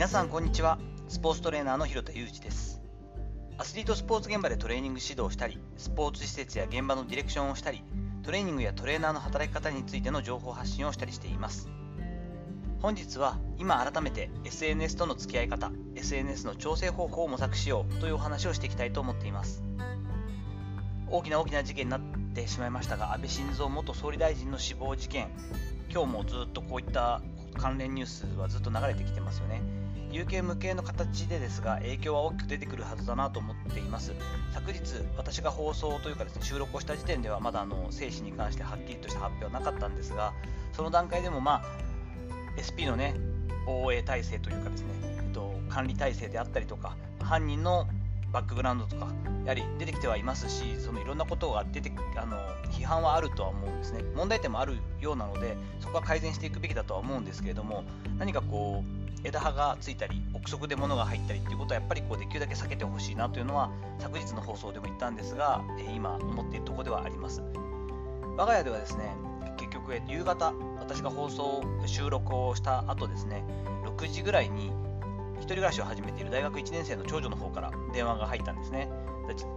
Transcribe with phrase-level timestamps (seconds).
[0.00, 0.78] 皆さんこんにちは。
[1.08, 2.80] スポーツトレーナーの広田裕二です。
[3.58, 7.84] アスリートスポーツ現場でトレーニング指導をしたりスポーツ施設や現場のディレクションをしたり
[8.22, 11.68] トレーニングやトレーナーの働き方についての情報発信をしたりしています。
[12.80, 19.62] 本日は今改めて SNS との付き合い方 SNS の調整方法を模索しようというお話をしていきたいと思っています。
[21.10, 22.00] 大きな大きな事件になっ
[22.34, 25.28] てしまいましたが安倍晋三元総理大臣の死亡事件。
[25.90, 27.20] 今日もずっとこういった
[27.58, 29.79] 関連ニュースはずっと流れてきてますよね。
[30.12, 34.12] 有形無形の形でですが影響は大きく出てくるはずだなと思っています。
[34.52, 34.80] 昨日
[35.16, 40.32] 私が放送というかですね収録をした時点ではまだあの生死に関してはっきりとした発表はなかったんですが
[40.72, 41.64] その段階でもまあ
[42.58, 43.14] SP のね
[43.66, 47.86] 防衛体制というかですね、えっと、管理体制であったりとか犯人の
[48.32, 49.08] バックグラウンドとか
[49.44, 52.36] やはり出てきてはいますしそのいろんなことが出てあの
[52.70, 54.02] 批判はあるとは思うんですね。
[54.14, 57.84] 問題点もあるようなのでそこは改善していくべきだとは思うんですけれども
[58.18, 67.42] 何かこう枝葉がついたり憶測で物が入ったりっていうことはやっぱりこうできるだけ避けてほしいなというのは昨日の放送でも言ったんですが、え今思っているところではあります。
[68.36, 69.14] 我が家ではですね
[69.58, 73.44] 結局夕方私が放送収録をした後ですね
[73.84, 74.70] 6時ぐらいに
[75.40, 78.88] 1人暮らしを始めている大学1年生の長女の方から電話が入ったんですね。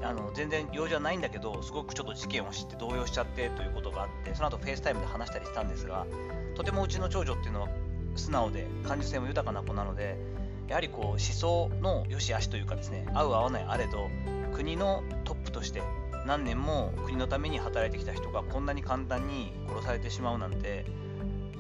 [0.03, 6.06] あの全然用事はないんだけどすごくちょっと事件を知って動揺しちゃってということがあってその後 FaceTime で話したりしたんですが
[6.53, 7.69] とてもうちの長女っていうのは
[8.16, 10.17] 素直で感受性も豊かな子なので
[10.67, 14.09] やはりこう思想の良し悪しというかですね合う合わないあれど
[14.53, 15.81] 国のトップとして
[16.25, 20.86] 何年も国のために働いてきた人がこんなに簡単に殺されてしまうなんて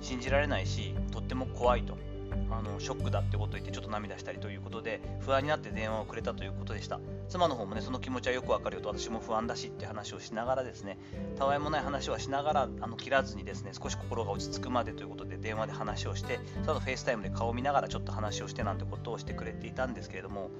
[0.01, 1.97] 信じられないしとっても怖いと。
[2.57, 6.99] あのショックだってことを言ってちょっと涙したりということで不安になって電話をくれたということでした。
[7.29, 10.97] 妻の方もねその気持ちはよくわかるよと私も不安だしって話をしながらですね
[11.37, 20.51] たわいもない話はしながらあの切らずにですね少し心が落ち着くまでということで電話で話をしてその FaceTime で顔を見ながらちょっと話をしてなんてことをしてくれていたんですけれども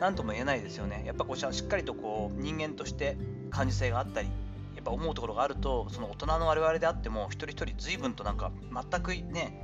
[0.00, 1.04] 何とも言えないですよね。
[1.06, 3.16] やっぱこうしっかりとこう人間として
[3.50, 4.28] 感受性があったり
[4.74, 9.62] やっぱ思うところがあるとその大人の我々であっても一人一人随分となんか全くね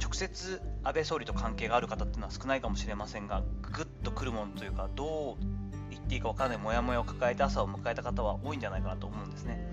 [0.00, 5.44] 直接安倍総理と関係がある方っていうのは少ないかもしれませんがぐっとくるものというかどう
[5.90, 9.64] 言っていいか分からないモヤモヤを抱えて朝を迎えた方は多いんじゃないかなと思うんですね。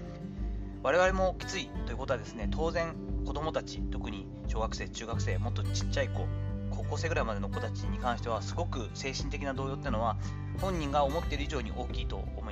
[0.83, 2.93] 我々もきついということはですね当然
[3.25, 6.25] 子どもたち特に小学生中学生もっとちっちゃい子
[6.69, 10.17] 高校生ぐらいまでの子たちに関してはすごく精神的な動揺っていうのは
[10.61, 12.46] 本人が思っている以上に大きいと思います。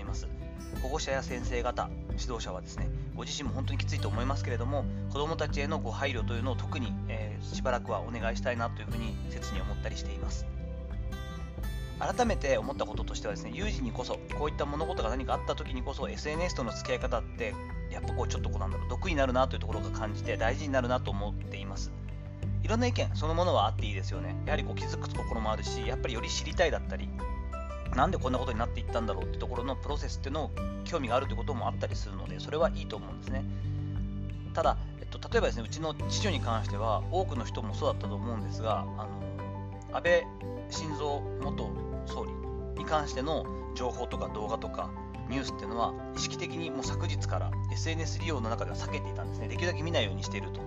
[0.82, 10.46] 保護者や先生方指導者はですねご自身も本当にきついと思いますけれども子どもたちへのご配慮というのを特に、えー、しばらくはお願いしたいなというふうに切に思ったりしています。
[11.98, 17.54] 改めて思ったこととしてはですね有事にこそこういった物事が何かあった時にこそ SNS との付き合い方って
[17.90, 21.92] やっぱこうちょっとこうなんだろう毒になるなというところが感じて大事になるなと思っています。
[22.64, 24.36] いろんな意見そのものはあっていいですよね。
[24.46, 27.08] やはりこう気づくところもあるしやっぱりより知りたいだったり
[27.96, 30.52] なんでこんなことになっていったんだろうってところのプロセスっていうのを
[30.84, 33.46] 興味があるということもあったりするのでそれはいいと思うんですね。
[34.54, 39.10] ただ、えっと、例えばですねうちの次女に関しては多くの人もそうだったと思うんですがあの
[39.94, 40.28] 安倍
[40.70, 41.70] 晋三元
[42.06, 42.32] 総理
[42.80, 43.46] に関しての
[43.76, 44.90] 情報とか動画とか
[45.30, 49.48] ニュースっていうのは意識的にもう昨日から SNS 利用の中では避けていたんですね。
[49.48, 50.62] できるだけ見ないようにしていると。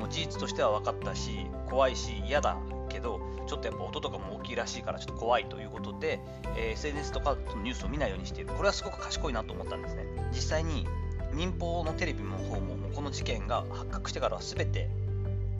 [0.00, 2.56] もう事実としては分かったし怖いし嫌だ
[2.88, 6.20] けどちょっとやっぱ音とかも大きいらしいからちょっと怖いということで、
[6.56, 8.50] えー、SNS とかニュースを見ないようにしている。
[8.50, 10.04] これはすごく賢いなと思ったんですね。
[10.32, 10.86] 実際に
[11.32, 14.88] 民放のテレビの方もこの事件が発覚してからは全て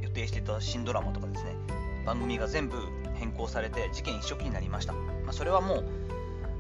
[0.03, 1.55] 予定していた新ドラマとかですね
[2.05, 2.77] 番組が全部
[3.15, 5.85] 変更されて事件一色になりました、まあ、それはもう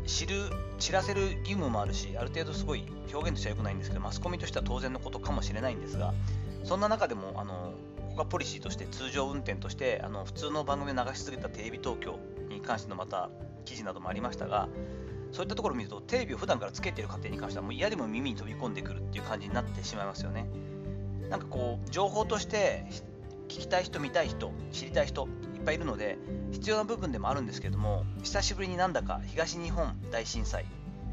[0.07, 0.37] 知る
[0.79, 6.15] 知らせる義務もあるしある程度すごい表現としては良くないんですけどマスコミとしては当然のことかもしれないんですが
[6.65, 7.60] そんな中でもあの
[8.21, 12.19] ここがポリシーとして通常運転としてあの普通の番組を流し続けたテレビ東京
[12.51, 13.31] に関してのまた
[13.65, 14.69] 記事などもありましたが
[15.33, 20.45] そういったところを見るとテレビを普段からつけている家庭に関してはもう嫌でも耳に飛び込んでくるっていう感じになってしまいますよね。
[21.31, 22.85] なんかこう情報として
[23.49, 26.19] 聞きたい人見たい人知りたい人いっぱいいるので
[26.53, 30.67] 必要な部分でもあるんですけども久しぶりになんだか東日本大震災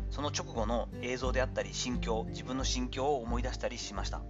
[0.10, 4.22] その直後の映像であったり心境自分の心境を思い出したりしました。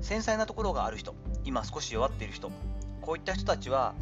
[0.00, 1.14] 繊細なところがある人
[1.44, 2.50] 今少し弱っている人
[3.00, 3.94] こういった人たちは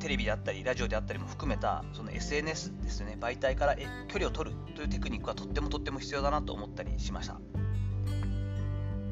[0.00, 3.76] テレビであったりラジオであったりも含めたその SNS ですね媒体から
[4.08, 7.36] 距離を取るというテクニックはとってもとっても必要だなと思ったりしました。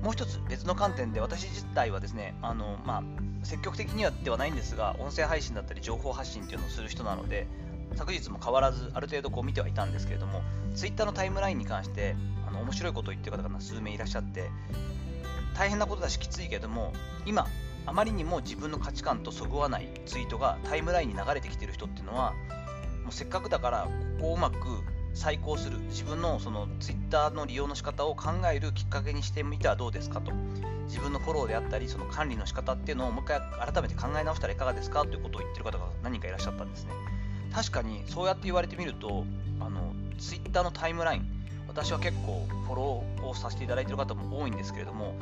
[0.03, 3.03] もう一つ別の観点で私自体はですねあの、まあ、
[3.45, 7.47] 積極的にはではないんですが音声配信だったり情報発信っていうのをする人なので
[7.97, 10.43] 昨日も変わらずある程度こう見てはいたんですけれども
[10.75, 12.17] Twitter のタイムラインに関して
[12.47, 14.51] あの面白いことを言ってる方が数名いらっしゃって
[15.55, 16.93] 大変なことだしきついけども
[17.27, 17.47] 今
[17.87, 22.33] あまりにも自分の価値観とそぐわないツイートがタイムラインに流れてきてる人っていうのは
[23.03, 23.89] もうせっかくだから
[24.19, 24.57] ここをうまく
[25.15, 30.33] 再考する自分のそのツイッターの利用の仕方を考えるきっかけにしてみてはどうですかと。
[30.87, 33.41] 自分のフォローであったりその管理の仕方っていうのをもう一回
[33.73, 35.05] 改めて考え直したらいかがですか？
[35.05, 36.93] ということを言ってる方が何人かいらっしゃったんですね。
[37.55, 39.25] 確かにそうやって言われてみると
[39.61, 41.27] あのツイッターのタイムライン
[41.69, 45.15] 私は結構フォローをさせていただいている方も多いんですけれども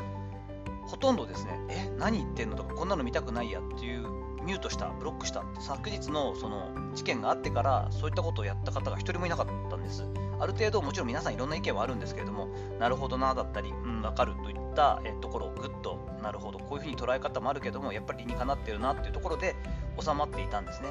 [0.89, 1.61] ほとんどですね。
[1.69, 4.09] え何言ってんのとかこんなの見たくないやっていう
[4.43, 10.05] ミュートしたブロックしたって昨日のその事件があってからそういったことをやった方が一人もいなかったんです。
[10.41, 12.49] ある程度もちろん皆さんいろんな意見はあるんですけれども
[12.79, 19.57] なるほどなだったりうん分かるといったところをぐっとなるほどこういうふうに捉え方もあるけどもやっぱり理にかなってるなっていうところで
[20.01, 20.89] 収まっていたんですね。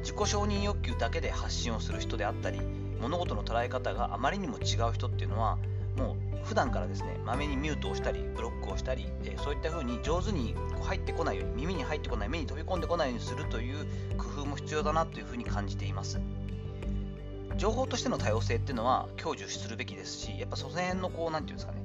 [0.00, 2.60] 自己承認欲求だけで発信をする人であったり
[3.00, 5.58] 物事の捉え方があまりにも違う人っていうのは
[5.96, 13.84] もう普段からですねまめにミュートをしたりブロックをしたり、えそういった風に上手にこう入ってこないように耳に入ってこない目に飛び込んでこないようにするという
[14.16, 16.18] 工夫も必要だなというふうに感じています。
[17.58, 21.82] 情報としての多様性っていうのは享受するべきですしやっぱその辺のこう何て言うんですかね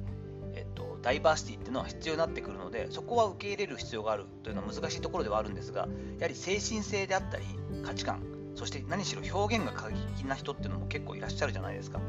[0.54, 5.88] えっとダイバーシティっていうのは必要になってくるのでそこは受け入れる必要があるというのは難しいところではあるんですが
[6.18, 7.44] やはり精神性であったり
[7.84, 8.22] 価値観
[8.54, 12.00] そして何しろ表現が過激な人っていうのも結構いらっしゃるじゃないですか。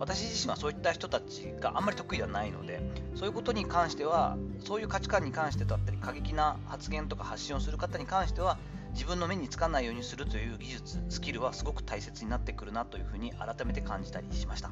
[0.00, 2.80] 私自身はそういった人たちがあんまり得意ではないので
[3.14, 8.56] そういうことに関してはそういう価値観に関してだったり過激な発言とか発信をする方に関しては
[8.94, 14.70] 自分の目につかないようにするという技術スキルはすごく大切になってくるなというふうに改めて感じたりしました。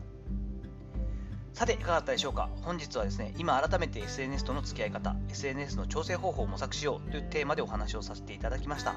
[1.52, 2.48] さていかがだったでしょうか？
[2.62, 8.96] 本日はですね今改めて SNS との付き合い方 SNS の調整方法を模索しようというテーマでお話をさせていただきました。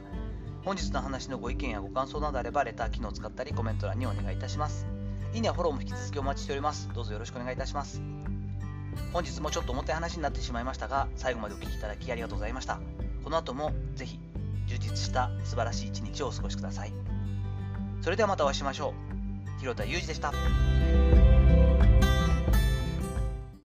[0.63, 5.00] 本日の話のご意見やご感想などあればレター機能を使ったりコメント欄にお願いいたします。
[5.33, 6.89] いいねやフォローも引き続きお待ちしております。
[6.93, 8.01] どうぞよろしくお願いいたします。
[9.13, 12.79] 本日もちょっと重たい話になってしまいましたが、最後までお聴きいただきありがとうございました。
[13.23, 14.19] この後もぜひ
[14.67, 16.93] 充実した素晴らしい一日をお過ごしください。
[18.01, 18.93] それではまたお会いしましょ
[19.57, 19.59] う。
[19.59, 20.33] 広田裕二でした。